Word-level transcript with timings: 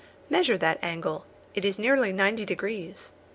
Measure 0.31 0.57
that 0.57 0.79
angle. 0.83 1.27
It 1.53 1.63
is 1.63 1.77
nearly 1.77 2.11
ninety 2.11 2.43
degrees. 2.43 3.11